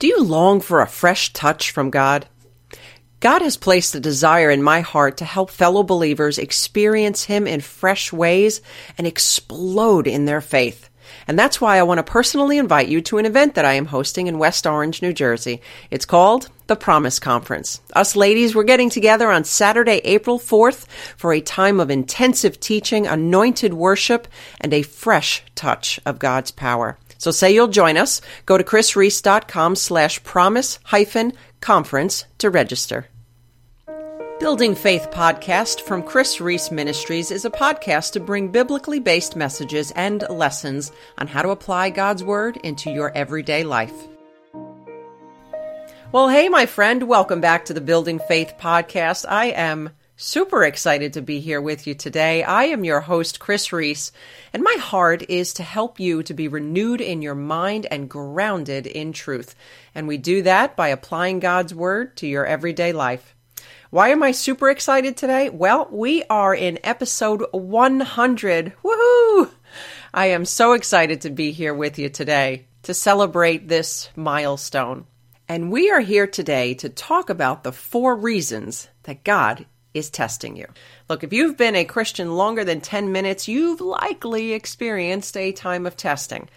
Do 0.00 0.06
you 0.06 0.24
long 0.24 0.62
for 0.62 0.80
a 0.80 0.86
fresh 0.86 1.30
touch 1.34 1.72
from 1.72 1.90
God? 1.90 2.26
God 3.20 3.42
has 3.42 3.58
placed 3.58 3.94
a 3.94 4.00
desire 4.00 4.48
in 4.48 4.62
my 4.62 4.80
heart 4.80 5.18
to 5.18 5.26
help 5.26 5.50
fellow 5.50 5.82
believers 5.82 6.38
experience 6.38 7.24
Him 7.24 7.46
in 7.46 7.60
fresh 7.60 8.10
ways 8.10 8.62
and 8.96 9.06
explode 9.06 10.06
in 10.06 10.24
their 10.24 10.40
faith. 10.40 10.88
And 11.28 11.38
that's 11.38 11.60
why 11.60 11.78
I 11.78 11.82
want 11.82 11.98
to 11.98 12.02
personally 12.02 12.56
invite 12.56 12.88
you 12.88 13.02
to 13.02 13.18
an 13.18 13.26
event 13.26 13.56
that 13.56 13.66
I 13.66 13.74
am 13.74 13.84
hosting 13.84 14.26
in 14.26 14.38
West 14.38 14.66
Orange, 14.66 15.02
New 15.02 15.12
Jersey. 15.12 15.60
It's 15.90 16.06
called 16.06 16.48
the 16.66 16.76
Promise 16.76 17.18
Conference. 17.18 17.82
Us 17.94 18.16
ladies, 18.16 18.54
we're 18.54 18.62
getting 18.62 18.88
together 18.88 19.30
on 19.30 19.44
Saturday, 19.44 20.00
April 20.04 20.38
4th 20.38 20.86
for 21.18 21.34
a 21.34 21.42
time 21.42 21.78
of 21.78 21.90
intensive 21.90 22.58
teaching, 22.58 23.06
anointed 23.06 23.74
worship, 23.74 24.28
and 24.62 24.72
a 24.72 24.80
fresh 24.80 25.42
touch 25.54 26.00
of 26.06 26.18
God's 26.18 26.52
power. 26.52 26.96
So 27.20 27.30
say 27.30 27.52
you'll 27.52 27.68
join 27.68 27.98
us. 27.98 28.22
Go 28.46 28.56
to 28.56 28.64
krisreece.com 28.64 29.76
slash 29.76 30.24
promise 30.24 30.78
hyphen 30.84 31.34
conference 31.60 32.24
to 32.38 32.48
register. 32.48 33.08
Building 34.40 34.74
Faith 34.74 35.08
podcast 35.10 35.82
from 35.82 36.02
Kris 36.02 36.40
Reece 36.40 36.70
Ministries 36.70 37.30
is 37.30 37.44
a 37.44 37.50
podcast 37.50 38.12
to 38.12 38.20
bring 38.20 38.48
biblically 38.48 38.98
based 38.98 39.36
messages 39.36 39.90
and 39.90 40.24
lessons 40.30 40.92
on 41.18 41.26
how 41.26 41.42
to 41.42 41.50
apply 41.50 41.90
God's 41.90 42.24
Word 42.24 42.56
into 42.64 42.90
your 42.90 43.14
everyday 43.14 43.64
life. 43.64 43.92
Well, 46.10 46.30
hey, 46.30 46.48
my 46.48 46.64
friend, 46.64 47.02
welcome 47.02 47.42
back 47.42 47.66
to 47.66 47.74
the 47.74 47.82
Building 47.82 48.18
Faith 48.18 48.54
podcast. 48.58 49.26
I 49.28 49.48
am 49.48 49.90
super 50.22 50.62
excited 50.62 51.14
to 51.14 51.22
be 51.22 51.40
here 51.40 51.62
with 51.62 51.86
you 51.86 51.94
today. 51.94 52.42
I 52.42 52.64
am 52.64 52.84
your 52.84 53.00
host, 53.00 53.40
Kris 53.40 53.72
Reece, 53.72 54.12
and 54.52 54.62
my 54.62 54.76
heart 54.78 55.24
is 55.30 55.54
to 55.54 55.62
help 55.62 55.98
you 55.98 56.22
to 56.24 56.34
be 56.34 56.46
renewed 56.46 57.00
in 57.00 57.22
your 57.22 57.34
mind 57.34 57.86
and 57.90 58.10
grounded 58.10 58.86
in 58.86 59.14
truth. 59.14 59.54
And 59.94 60.06
we 60.06 60.18
do 60.18 60.42
that 60.42 60.76
by 60.76 60.88
applying 60.88 61.40
God's 61.40 61.74
Word 61.74 62.18
to 62.18 62.26
your 62.26 62.44
everyday 62.44 62.92
life. 62.92 63.34
Why 63.88 64.10
am 64.10 64.22
I 64.22 64.32
super 64.32 64.68
excited 64.68 65.16
today? 65.16 65.48
Well, 65.48 65.88
we 65.90 66.22
are 66.24 66.54
in 66.54 66.78
episode 66.84 67.42
100. 67.52 68.74
Woohoo! 68.84 69.50
I 70.12 70.26
am 70.26 70.44
so 70.44 70.74
excited 70.74 71.22
to 71.22 71.30
be 71.30 71.50
here 71.50 71.72
with 71.72 71.98
you 71.98 72.10
today 72.10 72.66
to 72.82 72.92
celebrate 72.92 73.68
this 73.68 74.10
milestone. 74.16 75.06
And 75.48 75.72
we 75.72 75.90
are 75.90 76.00
here 76.00 76.26
today 76.26 76.74
to 76.74 76.90
talk 76.90 77.30
about 77.30 77.64
the 77.64 77.72
four 77.72 78.14
reasons 78.14 78.88
that 79.04 79.24
God 79.24 79.64
is 79.94 80.10
testing 80.10 80.56
you. 80.56 80.66
Look, 81.08 81.24
if 81.24 81.32
you've 81.32 81.56
been 81.56 81.76
a 81.76 81.84
Christian 81.84 82.36
longer 82.36 82.64
than 82.64 82.80
10 82.80 83.12
minutes, 83.12 83.48
you've 83.48 83.80
likely 83.80 84.52
experienced 84.52 85.36
a 85.36 85.52
time 85.52 85.86
of 85.86 85.96
testing 85.96 86.48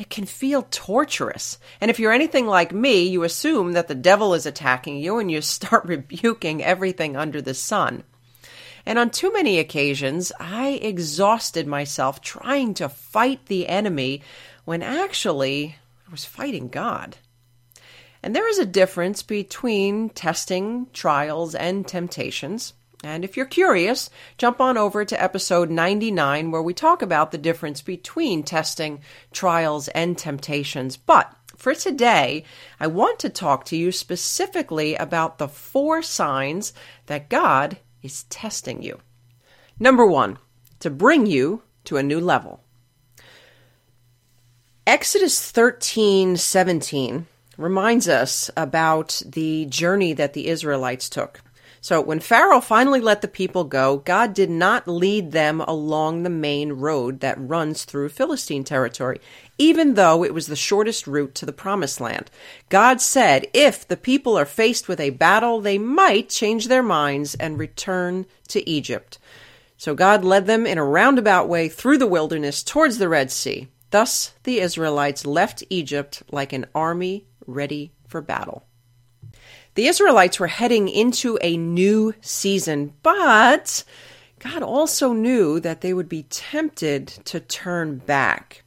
it 0.00 0.08
can 0.08 0.24
feel 0.24 0.66
torturous. 0.70 1.58
And 1.78 1.90
if 1.90 1.98
you're 2.00 2.12
anything 2.12 2.46
like 2.46 2.72
me, 2.72 3.02
you 3.02 3.22
assume 3.22 3.72
that 3.72 3.86
the 3.86 3.94
devil 3.94 4.32
is 4.32 4.46
attacking 4.46 4.96
you 4.96 5.18
and 5.18 5.30
you 5.30 5.40
start 5.42 5.84
rebuking 5.84 6.64
everything 6.64 7.16
under 7.16 7.42
the 7.42 7.52
sun. 7.52 8.04
And 8.86 8.98
on 8.98 9.10
too 9.10 9.30
many 9.30 9.58
occasions, 9.58 10.32
I 10.40 10.80
exhausted 10.80 11.66
myself 11.66 12.22
trying 12.22 12.72
to 12.74 12.88
fight 12.88 13.44
the 13.46 13.68
enemy 13.68 14.22
when 14.64 14.82
actually 14.82 15.76
I 16.08 16.10
was 16.10 16.24
fighting 16.24 16.68
God. 16.68 17.18
And 18.22 18.34
there 18.34 18.48
is 18.48 18.58
a 18.58 18.64
difference 18.64 19.22
between 19.22 20.08
testing, 20.08 20.86
trials, 20.94 21.54
and 21.54 21.86
temptations. 21.86 22.72
And 23.02 23.24
if 23.24 23.36
you're 23.36 23.46
curious, 23.46 24.10
jump 24.36 24.60
on 24.60 24.76
over 24.76 25.04
to 25.04 25.22
episode 25.22 25.70
99 25.70 26.50
where 26.50 26.62
we 26.62 26.74
talk 26.74 27.00
about 27.00 27.30
the 27.30 27.38
difference 27.38 27.80
between 27.80 28.42
testing, 28.42 29.00
trials, 29.32 29.88
and 29.88 30.18
temptations. 30.18 30.98
But 30.98 31.34
for 31.56 31.74
today, 31.74 32.44
I 32.78 32.88
want 32.88 33.18
to 33.20 33.30
talk 33.30 33.64
to 33.66 33.76
you 33.76 33.90
specifically 33.90 34.96
about 34.96 35.38
the 35.38 35.48
four 35.48 36.02
signs 36.02 36.74
that 37.06 37.30
God 37.30 37.78
is 38.02 38.24
testing 38.24 38.82
you. 38.82 39.00
Number 39.78 40.06
one, 40.06 40.38
to 40.80 40.90
bring 40.90 41.26
you 41.26 41.62
to 41.84 41.96
a 41.96 42.02
new 42.02 42.20
level. 42.20 42.62
Exodus 44.86 45.50
13 45.50 46.36
17 46.36 47.26
reminds 47.56 48.08
us 48.08 48.50
about 48.56 49.22
the 49.24 49.66
journey 49.66 50.12
that 50.14 50.32
the 50.32 50.48
Israelites 50.48 51.08
took. 51.08 51.42
So 51.82 52.02
when 52.02 52.20
Pharaoh 52.20 52.60
finally 52.60 53.00
let 53.00 53.22
the 53.22 53.28
people 53.28 53.64
go, 53.64 53.98
God 53.98 54.34
did 54.34 54.50
not 54.50 54.86
lead 54.86 55.32
them 55.32 55.62
along 55.62 56.22
the 56.22 56.30
main 56.30 56.72
road 56.74 57.20
that 57.20 57.40
runs 57.40 57.84
through 57.84 58.10
Philistine 58.10 58.64
territory, 58.64 59.18
even 59.56 59.94
though 59.94 60.22
it 60.22 60.34
was 60.34 60.46
the 60.46 60.56
shortest 60.56 61.06
route 61.06 61.34
to 61.36 61.46
the 61.46 61.54
promised 61.54 61.98
land. 61.98 62.30
God 62.68 63.00
said 63.00 63.46
if 63.54 63.88
the 63.88 63.96
people 63.96 64.38
are 64.38 64.44
faced 64.44 64.88
with 64.88 65.00
a 65.00 65.10
battle, 65.10 65.60
they 65.60 65.78
might 65.78 66.28
change 66.28 66.68
their 66.68 66.82
minds 66.82 67.34
and 67.36 67.58
return 67.58 68.26
to 68.48 68.68
Egypt. 68.68 69.18
So 69.78 69.94
God 69.94 70.22
led 70.22 70.46
them 70.46 70.66
in 70.66 70.76
a 70.76 70.84
roundabout 70.84 71.48
way 71.48 71.70
through 71.70 71.96
the 71.96 72.06
wilderness 72.06 72.62
towards 72.62 72.98
the 72.98 73.08
Red 73.08 73.30
Sea. 73.30 73.68
Thus 73.90 74.34
the 74.42 74.60
Israelites 74.60 75.24
left 75.24 75.64
Egypt 75.70 76.22
like 76.30 76.52
an 76.52 76.66
army 76.74 77.26
ready 77.46 77.94
for 78.06 78.20
battle. 78.20 78.66
The 79.74 79.86
Israelites 79.86 80.40
were 80.40 80.48
heading 80.48 80.88
into 80.88 81.38
a 81.40 81.56
new 81.56 82.14
season, 82.20 82.92
but 83.02 83.84
God 84.40 84.62
also 84.62 85.12
knew 85.12 85.60
that 85.60 85.80
they 85.80 85.94
would 85.94 86.08
be 86.08 86.24
tempted 86.24 87.08
to 87.26 87.40
turn 87.40 87.98
back. 87.98 88.64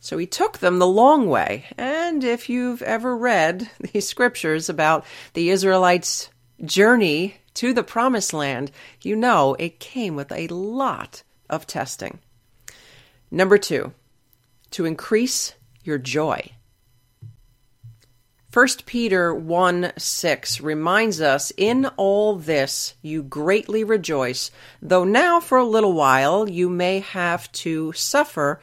So 0.00 0.18
he 0.18 0.26
took 0.26 0.58
them 0.58 0.78
the 0.78 0.86
long 0.86 1.26
way. 1.28 1.64
And 1.76 2.22
if 2.22 2.48
you've 2.48 2.82
ever 2.82 3.16
read 3.16 3.70
the 3.92 4.00
scriptures 4.00 4.68
about 4.68 5.04
the 5.32 5.50
Israelites' 5.50 6.28
journey 6.64 7.36
to 7.54 7.72
the 7.72 7.82
promised 7.82 8.32
land, 8.32 8.70
you 9.02 9.16
know 9.16 9.54
it 9.58 9.80
came 9.80 10.14
with 10.14 10.30
a 10.30 10.48
lot 10.48 11.22
of 11.48 11.66
testing. 11.66 12.18
Number 13.30 13.58
two, 13.58 13.92
to 14.72 14.84
increase 14.84 15.54
your 15.82 15.98
joy. 15.98 16.50
1 18.54 18.68
Peter 18.86 19.34
1 19.34 19.94
6 19.96 20.60
reminds 20.60 21.20
us, 21.20 21.52
In 21.56 21.86
all 21.96 22.36
this 22.36 22.94
you 23.02 23.24
greatly 23.24 23.82
rejoice, 23.82 24.52
though 24.80 25.02
now 25.02 25.40
for 25.40 25.58
a 25.58 25.64
little 25.64 25.92
while 25.92 26.48
you 26.48 26.68
may 26.68 27.00
have 27.00 27.50
to 27.50 27.92
suffer 27.94 28.60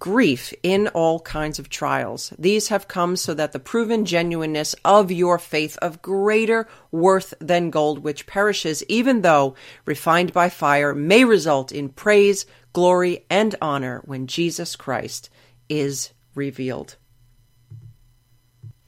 grief 0.00 0.52
in 0.64 0.88
all 0.88 1.20
kinds 1.20 1.60
of 1.60 1.68
trials. 1.68 2.32
These 2.36 2.66
have 2.66 2.88
come 2.88 3.14
so 3.14 3.32
that 3.34 3.52
the 3.52 3.60
proven 3.60 4.06
genuineness 4.06 4.74
of 4.84 5.12
your 5.12 5.38
faith 5.38 5.78
of 5.80 6.02
greater 6.02 6.66
worth 6.90 7.32
than 7.38 7.70
gold, 7.70 8.00
which 8.00 8.26
perishes 8.26 8.82
even 8.88 9.22
though 9.22 9.54
refined 9.84 10.32
by 10.32 10.48
fire, 10.48 10.96
may 10.96 11.24
result 11.24 11.70
in 11.70 11.90
praise, 11.90 12.44
glory, 12.72 13.24
and 13.30 13.54
honor 13.62 14.02
when 14.04 14.26
Jesus 14.26 14.74
Christ 14.74 15.30
is 15.68 16.10
revealed. 16.34 16.96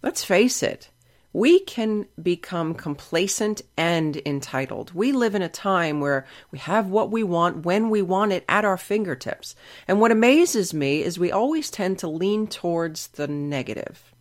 Let's 0.04 0.22
face 0.22 0.62
it, 0.62 0.90
we 1.32 1.60
can 1.60 2.04
become 2.22 2.74
complacent 2.74 3.62
and 3.74 4.20
entitled. 4.26 4.92
We 4.92 5.12
live 5.12 5.34
in 5.34 5.40
a 5.40 5.48
time 5.48 6.00
where 6.00 6.26
we 6.50 6.58
have 6.58 6.88
what 6.88 7.10
we 7.10 7.22
want 7.22 7.64
when 7.64 7.88
we 7.88 8.02
want 8.02 8.32
it 8.32 8.44
at 8.46 8.66
our 8.66 8.76
fingertips. 8.76 9.56
And 9.88 10.02
what 10.02 10.10
amazes 10.10 10.74
me 10.74 11.02
is 11.02 11.18
we 11.18 11.32
always 11.32 11.70
tend 11.70 12.00
to 12.00 12.06
lean 12.06 12.48
towards 12.48 13.06
the 13.08 13.26
negative. 13.26 14.12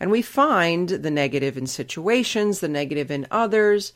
And 0.00 0.10
we 0.10 0.22
find 0.22 0.88
the 0.88 1.10
negative 1.12 1.56
in 1.56 1.68
situations, 1.68 2.58
the 2.58 2.66
negative 2.66 3.12
in 3.12 3.28
others, 3.30 3.92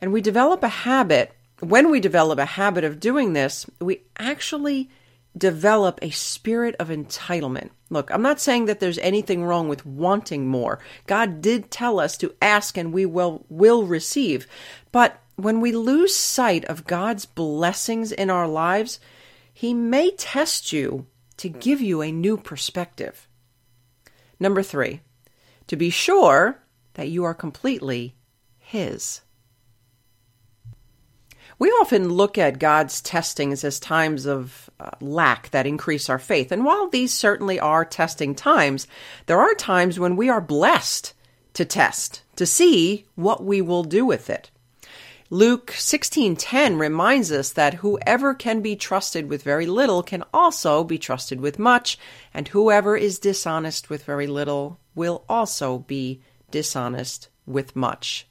and 0.00 0.14
we 0.14 0.22
develop 0.22 0.62
a 0.62 0.68
habit. 0.68 1.34
When 1.60 1.90
we 1.90 2.00
develop 2.00 2.38
a 2.38 2.46
habit 2.46 2.84
of 2.84 3.00
doing 3.00 3.34
this, 3.34 3.66
we 3.80 4.00
actually 4.18 4.88
develop 5.36 5.98
a 6.00 6.10
spirit 6.10 6.76
of 6.78 6.88
entitlement. 6.88 7.70
Look, 7.90 8.10
I'm 8.10 8.22
not 8.22 8.40
saying 8.40 8.66
that 8.66 8.80
there's 8.80 8.98
anything 8.98 9.44
wrong 9.44 9.68
with 9.68 9.84
wanting 9.84 10.46
more. 10.46 10.78
God 11.06 11.40
did 11.40 11.70
tell 11.70 11.98
us 11.98 12.16
to 12.18 12.34
ask 12.40 12.76
and 12.76 12.92
we 12.92 13.04
will 13.06 13.44
will 13.48 13.84
receive. 13.84 14.46
But 14.92 15.20
when 15.36 15.60
we 15.60 15.72
lose 15.72 16.14
sight 16.14 16.64
of 16.66 16.86
God's 16.86 17.26
blessings 17.26 18.12
in 18.12 18.30
our 18.30 18.46
lives, 18.46 19.00
he 19.52 19.74
may 19.74 20.12
test 20.12 20.72
you 20.72 21.06
to 21.36 21.48
give 21.48 21.80
you 21.80 22.00
a 22.00 22.12
new 22.12 22.36
perspective. 22.36 23.28
Number 24.38 24.62
3, 24.62 25.00
to 25.66 25.76
be 25.76 25.90
sure 25.90 26.60
that 26.94 27.08
you 27.08 27.24
are 27.24 27.34
completely 27.34 28.14
his. 28.58 29.20
We 31.58 31.68
often 31.70 32.10
look 32.10 32.36
at 32.36 32.58
God's 32.58 33.00
testings 33.00 33.64
as 33.64 33.78
times 33.78 34.26
of 34.26 34.68
uh, 34.80 34.90
lack 35.00 35.50
that 35.50 35.66
increase 35.66 36.08
our 36.10 36.18
faith. 36.18 36.50
And 36.50 36.64
while 36.64 36.88
these 36.88 37.12
certainly 37.12 37.60
are 37.60 37.84
testing 37.84 38.34
times, 38.34 38.86
there 39.26 39.40
are 39.40 39.54
times 39.54 39.98
when 39.98 40.16
we 40.16 40.28
are 40.28 40.40
blessed 40.40 41.14
to 41.54 41.64
test, 41.64 42.22
to 42.36 42.46
see 42.46 43.06
what 43.14 43.44
we 43.44 43.60
will 43.60 43.84
do 43.84 44.04
with 44.04 44.28
it. 44.28 44.50
Luke 45.30 45.72
16:10 45.72 46.78
reminds 46.78 47.32
us 47.32 47.50
that 47.50 47.74
whoever 47.74 48.34
can 48.34 48.60
be 48.60 48.76
trusted 48.76 49.28
with 49.28 49.42
very 49.42 49.66
little 49.66 50.02
can 50.02 50.22
also 50.34 50.84
be 50.84 50.98
trusted 50.98 51.40
with 51.40 51.58
much, 51.58 51.98
and 52.34 52.48
whoever 52.48 52.96
is 52.96 53.18
dishonest 53.18 53.88
with 53.88 54.04
very 54.04 54.26
little 54.26 54.78
will 54.94 55.24
also 55.28 55.78
be 55.78 56.20
dishonest 56.50 57.28
with 57.46 57.74
much. 57.74 58.26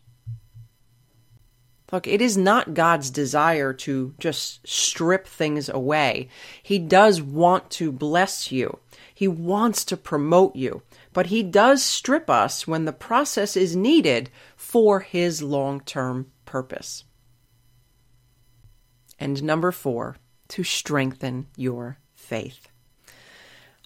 Look, 1.93 2.07
it 2.07 2.23
is 2.23 2.35
not 2.35 2.73
God's 2.73 3.11
desire 3.11 3.71
to 3.71 4.15
just 4.17 4.67
strip 4.67 5.27
things 5.27 5.69
away. 5.69 6.27
He 6.63 6.79
does 6.79 7.21
want 7.21 7.69
to 7.71 7.91
bless 7.91 8.51
you. 8.51 8.79
He 9.13 9.27
wants 9.27 9.85
to 9.85 9.95
promote 9.95 10.55
you, 10.55 10.81
but 11.13 11.27
he 11.27 11.43
does 11.43 11.83
strip 11.83 12.31
us 12.31 12.65
when 12.65 12.85
the 12.85 12.93
process 12.93 13.55
is 13.55 13.75
needed 13.75 14.31
for 14.55 15.01
his 15.01 15.43
long-term 15.43 16.31
purpose. 16.45 17.03
And 19.19 19.43
number 19.43 19.71
four, 19.71 20.17
to 20.47 20.63
strengthen 20.63 21.45
your 21.55 21.99
faith. 22.15 22.69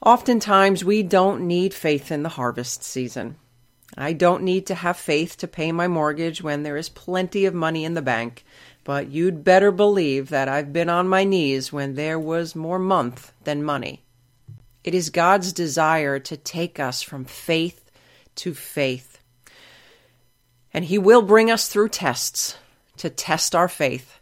Oftentimes, 0.02 0.86
we 0.86 1.04
don't 1.04 1.46
need 1.46 1.74
faith 1.74 2.10
in 2.10 2.24
the 2.24 2.30
harvest 2.30 2.86
season. 2.86 3.36
I 3.96 4.14
don't 4.14 4.44
need 4.44 4.66
to 4.68 4.76
have 4.76 4.98
faith 4.98 5.38
to 5.38 5.48
pay 5.48 5.72
my 5.72 5.88
mortgage 5.88 6.42
when 6.42 6.64
there 6.64 6.78
is 6.78 6.90
plenty 6.90 7.46
of 7.46 7.54
money 7.54 7.86
in 7.86 7.94
the 7.94 8.02
bank, 8.02 8.44
but 8.84 9.10
you'd 9.10 9.44
better 9.44 9.72
believe 9.72 10.30
that 10.30 10.50
I've 10.50 10.74
been 10.74 10.90
on 10.90 11.08
my 11.08 11.24
knees 11.24 11.72
when 11.72 11.96
there 11.96 12.20
was 12.20 12.56
more 12.56 12.80
month 12.80 13.32
than 13.44 13.64
money. 13.64 14.04
It 14.84 14.94
is 14.94 15.10
God's 15.10 15.54
desire 15.54 16.20
to 16.20 16.38
take 16.38 16.80
us 16.80 17.02
from 17.02 17.26
faith 17.26 17.92
to 18.36 18.54
faith 18.54 19.18
and 20.78 20.86
He 20.86 21.00
will 21.00 21.24
bring 21.24 21.50
us 21.50 21.70
through 21.70 21.90
tests 21.90 22.56
to 22.98 23.10
test 23.10 23.56
our 23.56 23.68
faith, 23.68 24.20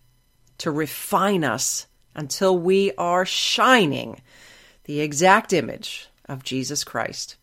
to 0.59 0.71
refine 0.71 1.43
us 1.43 1.85
until 2.15 2.57
we 2.57 2.93
are 2.97 3.25
shining 3.25 4.21
the 4.85 5.01
exact 5.01 5.51
image 5.51 6.07
of 6.29 6.43
Jesus 6.43 6.85
Christ. 6.85 7.35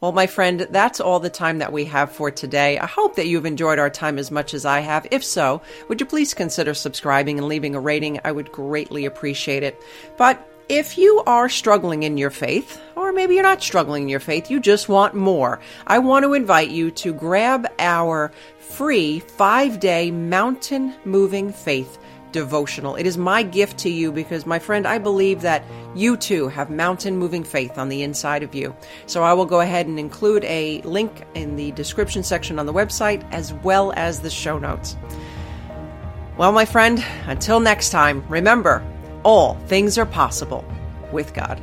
Well, 0.00 0.12
my 0.12 0.26
friend, 0.26 0.66
that's 0.70 1.00
all 1.00 1.20
the 1.20 1.30
time 1.30 1.58
that 1.58 1.72
we 1.72 1.84
have 1.86 2.10
for 2.12 2.30
today. 2.30 2.78
I 2.78 2.86
hope 2.86 3.16
that 3.16 3.26
you've 3.26 3.46
enjoyed 3.46 3.78
our 3.78 3.90
time 3.90 4.18
as 4.18 4.30
much 4.30 4.52
as 4.52 4.64
I 4.64 4.80
have. 4.80 5.06
If 5.10 5.24
so, 5.24 5.62
would 5.88 6.00
you 6.00 6.06
please 6.06 6.34
consider 6.34 6.74
subscribing 6.74 7.38
and 7.38 7.48
leaving 7.48 7.74
a 7.74 7.80
rating? 7.80 8.20
I 8.24 8.32
would 8.32 8.52
greatly 8.52 9.04
appreciate 9.04 9.62
it. 9.62 9.80
But 10.16 10.46
if 10.68 10.98
you 10.98 11.22
are 11.26 11.48
struggling 11.48 12.02
in 12.02 12.16
your 12.16 12.30
faith, 12.30 12.80
or 12.96 13.12
maybe 13.12 13.34
you're 13.34 13.42
not 13.42 13.62
struggling 13.62 14.04
in 14.04 14.08
your 14.08 14.20
faith, 14.20 14.50
you 14.50 14.60
just 14.60 14.88
want 14.88 15.14
more, 15.14 15.60
I 15.86 15.98
want 15.98 16.24
to 16.24 16.34
invite 16.34 16.70
you 16.70 16.90
to 16.92 17.12
grab 17.12 17.66
our 17.78 18.32
free 18.58 19.20
five 19.20 19.78
day 19.78 20.10
mountain 20.10 20.94
moving 21.04 21.52
faith 21.52 21.98
devotional. 22.34 22.96
It 22.96 23.06
is 23.06 23.16
my 23.16 23.44
gift 23.44 23.78
to 23.78 23.88
you 23.88 24.10
because, 24.10 24.44
my 24.44 24.58
friend, 24.58 24.86
I 24.86 24.98
believe 24.98 25.40
that 25.42 25.64
you 25.94 26.16
too 26.16 26.48
have 26.48 26.68
mountain 26.68 27.16
moving 27.16 27.44
faith 27.44 27.78
on 27.78 27.88
the 27.88 28.02
inside 28.02 28.42
of 28.42 28.56
you. 28.56 28.76
So 29.06 29.22
I 29.22 29.32
will 29.32 29.46
go 29.46 29.60
ahead 29.60 29.86
and 29.86 29.98
include 29.98 30.44
a 30.44 30.82
link 30.82 31.22
in 31.34 31.54
the 31.54 31.70
description 31.70 32.24
section 32.24 32.58
on 32.58 32.66
the 32.66 32.72
website 32.72 33.24
as 33.30 33.54
well 33.54 33.92
as 33.96 34.20
the 34.20 34.30
show 34.30 34.58
notes. 34.58 34.96
Well, 36.36 36.50
my 36.50 36.64
friend, 36.64 37.02
until 37.26 37.60
next 37.60 37.90
time, 37.90 38.24
remember, 38.28 38.84
all 39.22 39.54
things 39.68 39.96
are 39.96 40.04
possible 40.04 40.64
with 41.12 41.32
God. 41.32 41.62